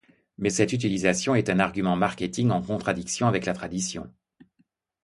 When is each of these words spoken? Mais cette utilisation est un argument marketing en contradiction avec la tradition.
Mais 0.39 0.49
cette 0.49 0.73
utilisation 0.73 1.35
est 1.35 1.51
un 1.51 1.59
argument 1.59 1.95
marketing 1.95 2.49
en 2.49 2.63
contradiction 2.63 3.27
avec 3.27 3.45
la 3.45 3.53
tradition. 3.53 4.11